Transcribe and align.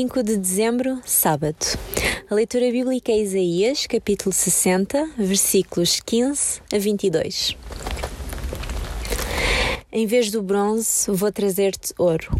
5 0.00 0.22
de 0.22 0.38
dezembro, 0.38 0.98
sábado. 1.04 1.58
A 2.30 2.34
leitura 2.34 2.70
bíblica 2.70 3.12
é 3.12 3.18
Isaías, 3.18 3.86
capítulo 3.86 4.32
60, 4.32 5.10
versículos 5.18 6.00
15 6.00 6.62
a 6.72 6.78
22. 6.78 7.54
Em 9.92 10.06
vez 10.06 10.30
do 10.30 10.42
bronze, 10.42 11.10
vou 11.10 11.30
trazer-te 11.30 11.92
ouro, 11.98 12.34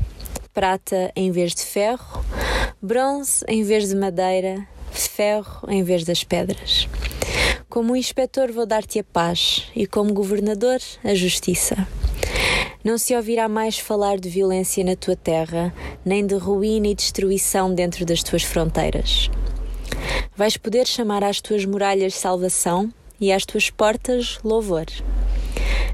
prata 0.54 1.12
em 1.14 1.30
vez 1.30 1.54
de 1.54 1.60
ferro, 1.60 2.24
bronze 2.80 3.44
em 3.46 3.62
vez 3.62 3.90
de 3.90 3.94
madeira, 3.94 4.66
ferro 4.90 5.70
em 5.70 5.82
vez 5.82 6.02
das 6.02 6.24
pedras. 6.24 6.88
Como 7.68 7.94
inspetor, 7.94 8.50
vou 8.50 8.64
dar-te 8.64 9.00
a 9.00 9.04
paz, 9.04 9.64
e 9.76 9.86
como 9.86 10.14
governador, 10.14 10.80
a 11.04 11.14
justiça. 11.14 11.86
Não 12.82 12.96
se 12.96 13.14
ouvirá 13.14 13.46
mais 13.46 13.78
falar 13.78 14.18
de 14.18 14.30
violência 14.30 14.82
na 14.82 14.96
tua 14.96 15.14
terra, 15.14 15.74
nem 16.02 16.26
de 16.26 16.34
ruína 16.36 16.88
e 16.88 16.94
destruição 16.94 17.74
dentro 17.74 18.06
das 18.06 18.22
tuas 18.22 18.42
fronteiras. 18.42 19.30
Vais 20.34 20.56
poder 20.56 20.86
chamar 20.86 21.22
às 21.22 21.42
tuas 21.42 21.66
muralhas 21.66 22.14
salvação 22.14 22.90
e 23.20 23.30
às 23.30 23.44
tuas 23.44 23.68
portas 23.68 24.38
louvor. 24.42 24.86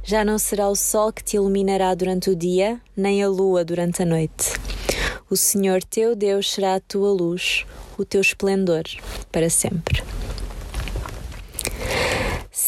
Já 0.05 0.25
não 0.25 0.39
será 0.39 0.69
o 0.69 0.77
sol 0.77 1.13
que 1.13 1.25
te 1.25 1.35
iluminará 1.35 1.93
durante 1.93 2.31
o 2.31 2.37
dia, 2.37 2.81
nem 2.97 3.21
a 3.21 3.29
lua 3.29 3.65
durante 3.65 4.03
a 4.03 4.07
noite. 4.07 4.53
O 5.29 5.37
Senhor 5.37 5.83
teu 5.83 6.15
Deus 6.15 6.53
será 6.53 6.77
a 6.77 6.81
tua 6.81 7.11
luz, 7.11 7.67
o 7.99 8.05
teu 8.05 8.21
esplendor, 8.21 8.85
para 9.33 9.51
sempre. 9.51 10.05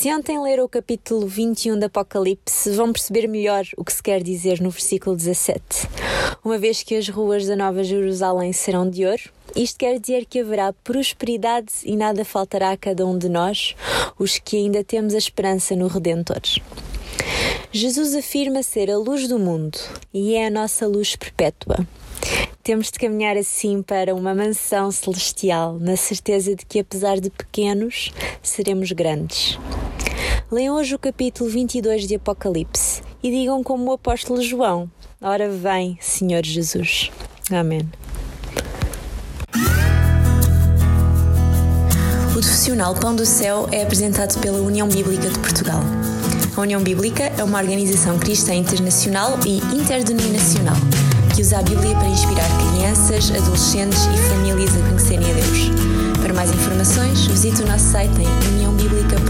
Se 0.00 0.14
ontem 0.14 0.40
leram 0.40 0.62
o 0.62 0.68
capítulo 0.68 1.26
21 1.26 1.76
do 1.76 1.86
Apocalipse, 1.86 2.70
vão 2.70 2.92
perceber 2.92 3.26
melhor 3.26 3.64
o 3.76 3.84
que 3.84 3.92
se 3.92 4.00
quer 4.00 4.22
dizer 4.22 4.60
no 4.60 4.70
versículo 4.70 5.16
17. 5.16 5.60
Uma 6.44 6.56
vez 6.56 6.84
que 6.84 6.94
as 6.94 7.08
ruas 7.08 7.48
da 7.48 7.56
Nova 7.56 7.82
Jerusalém 7.82 8.52
serão 8.52 8.88
de 8.88 9.04
ouro, 9.04 9.24
isto 9.56 9.76
quer 9.76 9.98
dizer 9.98 10.24
que 10.24 10.38
haverá 10.38 10.72
prosperidade 10.72 11.72
e 11.82 11.96
nada 11.96 12.24
faltará 12.24 12.70
a 12.70 12.76
cada 12.76 13.04
um 13.04 13.18
de 13.18 13.28
nós, 13.28 13.74
os 14.16 14.38
que 14.38 14.56
ainda 14.58 14.84
temos 14.84 15.14
a 15.14 15.18
esperança 15.18 15.74
no 15.74 15.88
Redentor. 15.88 16.42
Jesus 17.72 18.14
afirma 18.14 18.62
ser 18.62 18.92
a 18.92 18.98
luz 18.98 19.26
do 19.26 19.36
mundo 19.36 19.80
e 20.14 20.36
é 20.36 20.46
a 20.46 20.50
nossa 20.50 20.86
luz 20.86 21.16
perpétua. 21.16 21.84
Temos 22.62 22.92
de 22.92 23.00
caminhar 23.00 23.36
assim 23.36 23.82
para 23.82 24.14
uma 24.14 24.32
mansão 24.32 24.92
celestial, 24.92 25.76
na 25.80 25.96
certeza 25.96 26.54
de 26.54 26.64
que, 26.64 26.78
apesar 26.78 27.18
de 27.18 27.30
pequenos, 27.30 28.12
seremos 28.42 28.92
grandes. 28.92 29.58
Leiam 30.50 30.76
hoje 30.76 30.94
o 30.94 30.98
capítulo 30.98 31.50
22 31.50 32.08
de 32.08 32.14
Apocalipse 32.14 33.02
e 33.22 33.30
digam 33.30 33.62
como 33.62 33.90
o 33.90 33.92
apóstolo 33.92 34.40
João: 34.40 34.90
Ora 35.20 35.50
vem, 35.50 35.98
Senhor 36.00 36.42
Jesus. 36.42 37.10
Amém. 37.50 37.86
O 42.30 42.32
profissional 42.32 42.94
Pão 42.94 43.14
do 43.14 43.26
Céu 43.26 43.68
é 43.70 43.82
apresentado 43.82 44.40
pela 44.40 44.56
União 44.62 44.88
Bíblica 44.88 45.28
de 45.28 45.38
Portugal. 45.38 45.82
A 46.56 46.60
União 46.62 46.82
Bíblica 46.82 47.24
é 47.24 47.44
uma 47.44 47.58
organização 47.58 48.18
cristã 48.18 48.54
internacional 48.54 49.38
e 49.46 49.58
interdenominacional 49.76 50.76
que 51.36 51.42
usa 51.42 51.58
a 51.58 51.62
Bíblia 51.62 51.94
para 51.94 52.08
inspirar 52.08 52.48
crianças, 52.72 53.30
adolescentes 53.30 54.06
e 54.06 54.28
famílias 54.30 54.74
a 54.74 54.80
conhecerem 54.88 55.30
a 55.30 55.34
Deus. 55.34 56.18
Para 56.22 56.32
mais 56.32 56.50
informações, 56.50 57.26
visite 57.26 57.62
o 57.62 57.66
nosso 57.66 57.84
site 57.84 58.10
em 58.22 58.54
uniãobíblica.com 58.54 59.27